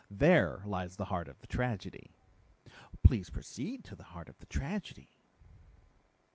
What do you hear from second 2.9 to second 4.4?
"Please proceed to the heart of